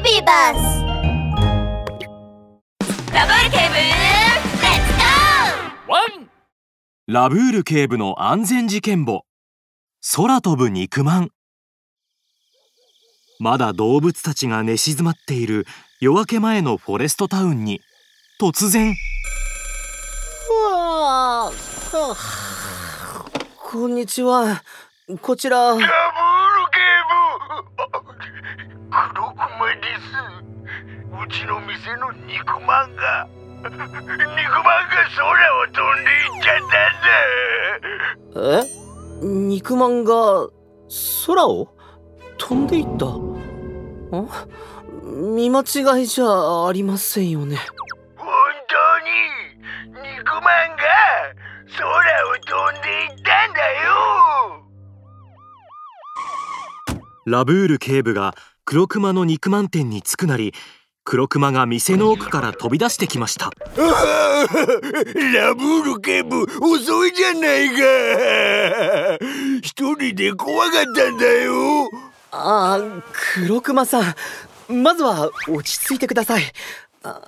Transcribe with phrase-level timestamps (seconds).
[0.00, 0.82] ビバス
[3.12, 6.30] ラブール警部レッツゴーワン
[7.08, 9.24] ラブール警部の安全事件簿。
[10.14, 11.30] 空飛ぶ肉まん。
[13.40, 15.66] まだ動物たちが寝静まっている。
[16.00, 17.80] 夜明け前のフォレストタウンに。
[18.40, 18.94] 突然。
[20.72, 21.52] わあ
[23.56, 24.62] こんにちは。
[25.22, 25.76] こちら
[31.30, 33.26] ちの店の肉まんが
[33.62, 34.30] 肉まんが
[35.16, 38.64] 空を飛んでいっちゃったんだえ？
[39.22, 40.48] 肉まんが
[41.26, 41.68] 空を
[42.38, 43.06] 飛んでいった？
[44.16, 44.46] あ？
[45.02, 47.56] 見間違いじゃありませんよね。
[48.16, 48.28] 本
[48.68, 50.46] 当に肉まんが
[51.76, 51.88] 空
[52.28, 53.88] を飛んでいったんだよ。
[57.26, 58.34] ラブール警部が
[58.64, 60.54] 黒熊の肉まん店に着くなり
[61.10, 63.50] 黒熊が店の奥から飛び出してきました。
[63.74, 69.18] ラブール警部遅いじゃないか。
[69.62, 71.88] 一人で怖かったんだよ。
[72.30, 72.80] ああ
[73.36, 74.14] 黒熊さ
[74.70, 76.42] んまずは落ち着いてください。
[77.02, 77.22] あ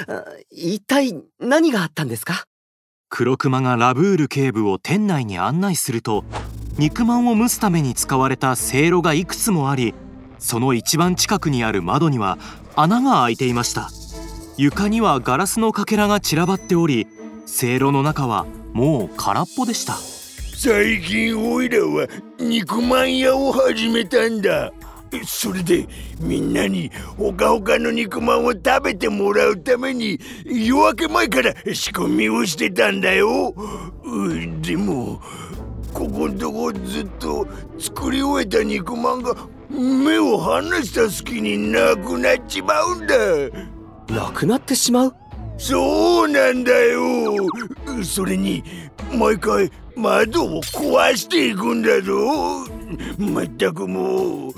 [0.50, 2.44] 一体何があったんですか？
[3.10, 6.24] 黒熊がラブール警部を店内に案内すると
[6.78, 9.92] 肉まんを蒸すために使われたせいろがいくつもあり
[10.38, 12.38] その一番近くにある窓には
[12.76, 13.90] 穴が開いていました。
[14.56, 17.06] 床にはガラスのかけらが散らばっており
[17.46, 19.94] せいろの中はもう空っぽでした。
[19.94, 24.72] 最近おいらは肉まん屋を始めたんだ。
[25.24, 25.86] それで
[26.20, 33.54] みんなにほかほかの肉まんを食べてもらうために夜明け前から仕込みをしてたんだよ。
[34.04, 35.20] うでも
[35.94, 37.46] ここんとこずっと
[37.78, 39.34] 作り終えた肉まんが
[39.70, 43.16] 目を離した隙になくなっちまうんだ。
[44.08, 45.14] なくなってしまう？
[45.58, 47.46] そうなんだよ。
[48.02, 48.62] それに
[49.12, 52.66] 毎回窓を壊していくんだぞ。
[53.18, 54.52] まったくもう。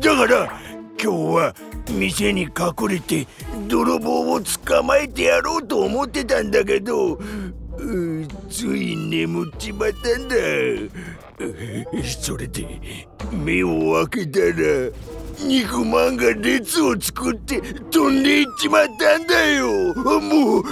[0.00, 0.60] だから
[1.02, 1.54] 今日は
[1.90, 3.26] 店に隠れて
[3.66, 7.18] 泥棒を捕まえてやろうと思ってたんだけど
[8.50, 10.36] つい眠っちまったんだ
[12.20, 14.90] それで目を開けたら
[15.42, 19.94] 肉まんが列を作って飛んでいっちまったんだよ。
[19.94, 20.64] もう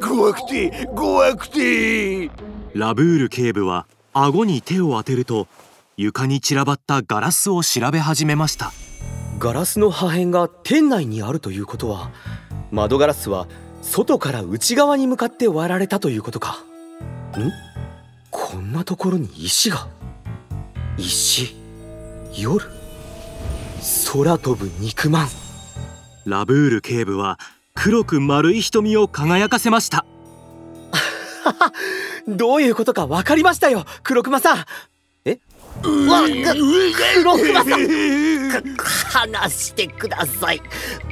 [0.00, 2.30] 怖くて怖くて。
[2.74, 5.46] ラブール警部は顎に手を当てると
[5.96, 8.72] 床に散らばったガラスを調べ始めました。
[9.38, 12.10] ガラスの破片が店内にあるということは
[12.72, 13.46] 窓ガラスは
[13.82, 16.64] 外から内側に向かって割られたということか。
[17.36, 17.52] ん？
[18.30, 19.86] こんなところに石が
[20.98, 21.54] 石
[22.36, 22.66] 夜
[24.12, 25.28] 空飛ぶ肉まん。
[26.26, 27.38] ラブール警部は
[27.74, 30.04] 黒く丸い瞳を輝かせました。
[32.26, 34.64] どういうことか分かりましたよ黒熊さん
[35.28, 35.40] え？
[36.08, 36.22] わ
[37.20, 37.78] 黒熊さん。
[39.12, 40.60] 話してください。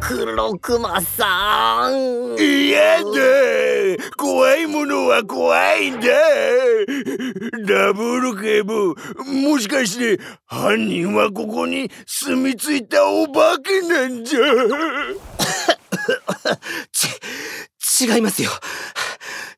[0.00, 2.36] 黒熊さん。
[2.38, 3.04] 嫌だ
[4.16, 6.08] 怖いものは怖いんだ。
[7.66, 8.94] ダブル警部
[9.26, 14.40] もしかして犯人はここに住み着いたお化けなんじゃ。
[17.86, 18.50] ち違いますよ。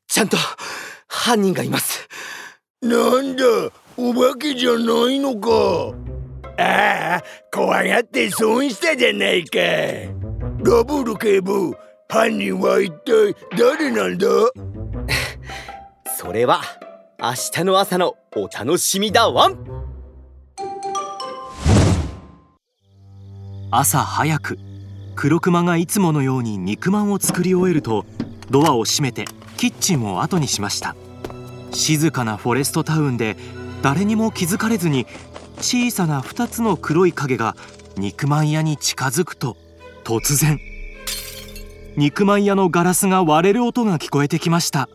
[0.09, 0.37] ちゃんと
[1.09, 2.09] 犯人がいます。
[2.83, 3.45] なんだ？
[4.03, 5.95] お化けじゃないのか。
[6.59, 7.23] ああ
[7.55, 9.59] 怖がって損したじゃないか。
[10.63, 11.75] ダブル警部
[12.09, 14.27] 犯人は一体誰なんだ？
[16.19, 16.63] それは
[17.21, 19.59] 明日の朝のお楽しみだワン。
[23.71, 24.59] 朝早く
[25.15, 28.07] 黒熊がいつものように肉まんを作り終えると
[28.51, 29.27] ドアを閉めて
[29.59, 30.97] キッチンを後にしました。
[31.73, 33.37] 静かなフォレストタウンで
[33.83, 35.07] 誰にも気づかれずに
[35.59, 37.57] 小さな2つの黒い影が
[37.97, 39.57] 肉まん屋に近づくと
[40.05, 40.59] 突然
[41.97, 44.89] 肉まん屋のガラスが割れる音が聞こえてきました。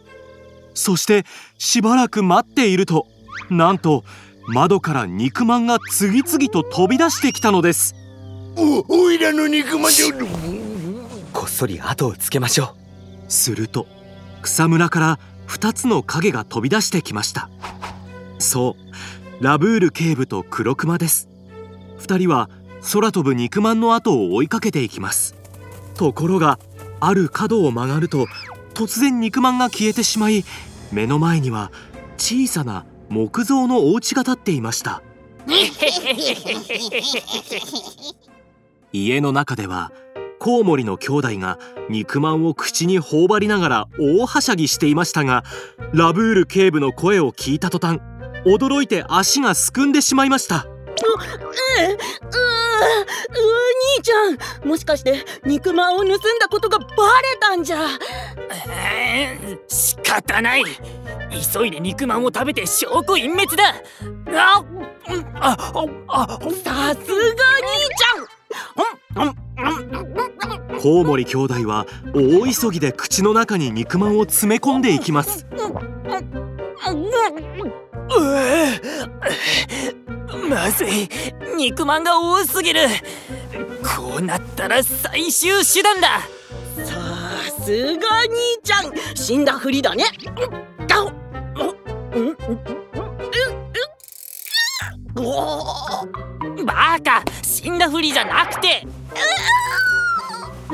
[0.74, 1.25] そして
[1.57, 3.07] しばらく待っていると
[3.50, 4.04] なんと
[4.48, 7.95] 窓から肉まんが次々と飛び出してきたのです。
[8.57, 10.07] おおいらの肉まんじゃ。
[11.33, 12.75] こっそり後をつけましょ
[13.27, 13.31] う。
[13.31, 13.88] すると
[14.42, 17.50] 草むらから2つの影が飛び出してきました
[18.39, 18.75] そ
[19.41, 19.43] う。
[19.43, 21.29] ラブール警部と黒熊です。
[21.99, 22.49] 2人は
[22.93, 25.35] 空飛ぶ肉まんの後を追いかけていきます。
[25.95, 26.59] ところが
[26.99, 28.27] ある角を曲がると
[28.73, 30.43] 突然肉まんが消えてしまい
[30.91, 31.71] 目の前には
[32.17, 35.01] 小さな木造のお家が建っていました。
[38.91, 39.91] 家の中では
[40.39, 41.59] コウモリの兄弟が
[41.89, 45.43] 肉まんを口に頬張りながら大はしゃぎしていましたが
[45.93, 47.99] ラブール警部の声を聞いた途端
[48.45, 50.65] 驚いて足がすくんでしまいました。
[50.65, 51.97] うううう
[53.97, 54.30] 兄ちゃ
[54.65, 56.18] んもしかして肉まんを盗んだ
[56.50, 56.88] ことがバレ
[57.39, 57.77] たんじゃ。
[58.69, 60.63] えー仕方ない。
[61.53, 63.75] 急いで肉まんを食べて証拠隠滅だ。
[64.56, 64.63] あ
[65.09, 69.36] うんあああさすが兄ちゃん。
[70.81, 75.47] コウモリ兄弟は大急ぎで口の中に肉まんを詰め込んでいきます
[80.65, 81.07] まずい。
[81.56, 82.79] 肉まんが多すぎる。
[83.83, 86.21] こうなったら最終手段だ。
[86.83, 88.91] さすが兄ちゃん。
[89.15, 90.06] 死んだふりだね。
[90.88, 91.09] ガオ。
[95.17, 98.88] うバカ死んだふりじゃなくて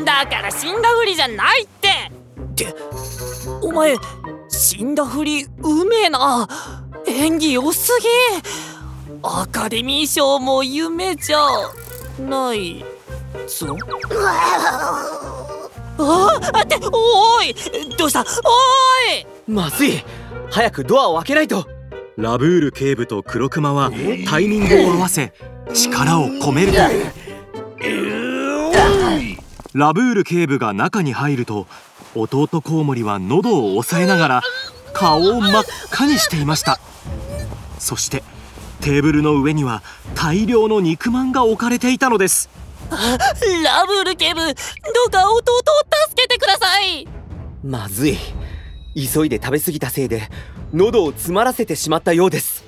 [0.05, 1.89] だから死んだふりじゃないって
[2.41, 2.73] って
[3.61, 3.95] お前
[4.47, 6.47] 死んだふりうめえな
[7.07, 8.07] 演技良すぎ
[9.23, 11.37] アカデミー賞も夢じゃ
[12.19, 12.83] ない
[13.47, 13.77] ぞ。
[15.99, 17.53] ああっておい
[17.97, 18.21] どうした？
[18.21, 19.25] おい。
[19.47, 20.03] まずい
[20.49, 21.67] 早くドアを開けないと。
[22.17, 23.91] ラブール警部と黒クマは
[24.27, 25.33] タイミングを合わせ
[25.73, 26.73] 力を込める。
[26.73, 26.79] と
[29.73, 31.67] ラブール警部が中に入ると
[32.15, 34.41] 弟コウモリは喉を押さえながら
[34.93, 36.79] 顔を真っ赤にしていました。
[37.77, 38.23] そして
[38.81, 39.81] テーブルの上には
[40.15, 42.49] 大量の肉まんが置かれていたのです。
[42.89, 42.97] ラ
[43.85, 44.51] ブール警部ど
[45.07, 45.59] うか弟を
[46.09, 47.07] 助けてください。
[47.63, 48.17] まずい。
[48.95, 50.23] 急いで食べ過ぎたせいで
[50.73, 52.65] 喉を詰まらせてしまったようです。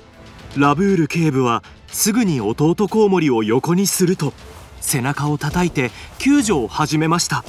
[0.56, 4.32] ラブール警部はすぐに弟コウモリを横にすると
[4.80, 7.44] 背中を叩いて救助を始めました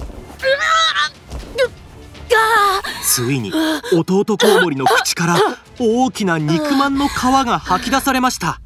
[3.03, 3.51] ついに
[3.93, 5.37] 弟コウモリの口から
[5.79, 8.59] 大きな肉まんの皮が吐き出されました。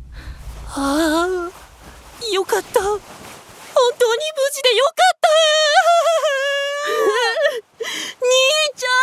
[0.68, 1.28] ああ
[2.34, 2.82] よかった。
[2.82, 3.00] 本
[3.98, 5.30] 当に無事でよかった。
[8.22, 8.26] 兄
[8.76, 9.00] ちゃん。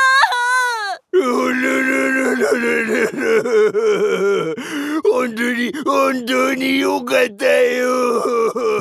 [5.02, 8.05] 本当に本当によかったよ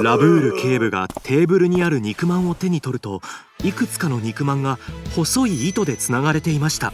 [0.05, 3.23] ラブール警部がテーブルにある肉まんを手に取ると
[3.63, 4.77] いくつかの肉まんが
[5.15, 6.93] 細い糸でつながれていました。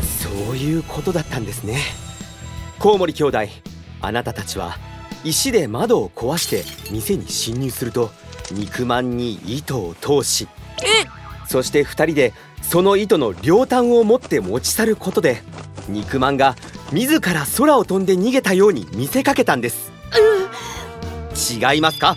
[0.00, 1.78] そういうことだったんですね。
[2.78, 3.38] コウモリ兄弟
[4.00, 4.78] あなたたちは
[5.24, 8.10] 石で窓を壊して店に侵入すると
[8.50, 10.48] 肉まんに糸を通し
[11.46, 15.42] そして2人でその糸の両端を持って持ち去ることで
[15.86, 16.56] 肉まんが
[16.92, 19.92] 自ら空を飛んで逃げたように見せかけたんです。
[21.60, 22.16] 違いますか？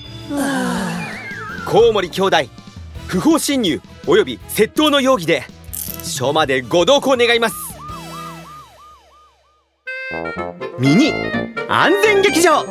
[1.66, 2.38] コウモリ兄弟
[3.08, 5.44] 不法侵入および窃盗の容疑で
[6.04, 7.56] 署までご同行願います。
[10.80, 11.14] ミニ
[11.68, 12.66] 安全劇場。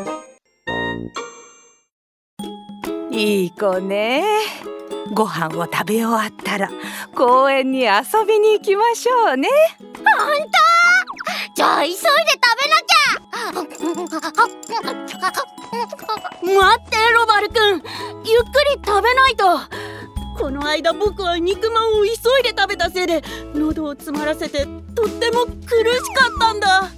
[3.11, 4.25] いい子ね。
[5.13, 6.71] ご飯を食べ終わったら
[7.15, 7.91] 公園に遊
[8.27, 9.49] びに行きましょうね。
[11.55, 12.07] じゃあ急いで食
[12.65, 13.01] べなきゃ。
[16.61, 16.90] 待っ
[17.49, 19.45] てロバルくんゆっくり食べないと。
[20.39, 23.23] この間僕は肉まんを急いで食べたせいで
[23.55, 24.65] 喉を詰まらせて
[24.95, 26.91] とっても苦しかったんだ。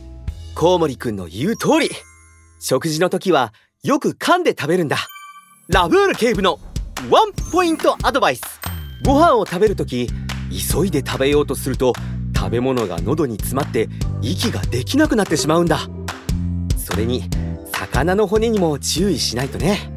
[0.55, 1.91] コウモリくんの言う通り。
[2.61, 3.53] 食事の時は
[3.83, 4.97] よく噛んで食べるんだ。
[5.69, 6.61] ラブール警部の
[7.11, 8.43] ワンポイントアドバイス。
[9.05, 10.09] ご飯を食べる時
[10.51, 11.93] 急いで食べようとすると
[12.37, 13.89] 食べ物が喉に詰まって
[14.21, 15.81] 息ができなくなってしまうんだ。
[16.77, 17.25] それに
[17.73, 19.92] 魚の骨にも注意しないとね。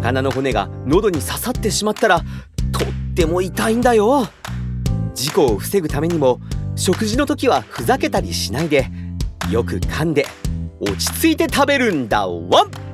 [0.00, 4.28] 魚の骨が喉に刺さってしまったらとっても痛いんだよ。
[5.14, 6.40] 事故を防ぐためにも
[6.76, 8.88] 食事の時はふざけたりしないで
[9.50, 10.26] よく噛んで
[10.80, 12.87] 落ち着いて食べるんだわん